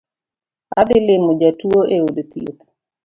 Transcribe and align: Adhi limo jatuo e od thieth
Adhi 0.79 0.99
limo 1.07 1.29
jatuo 1.39 1.79
e 1.95 1.97
od 2.07 2.17
thieth 2.31 2.61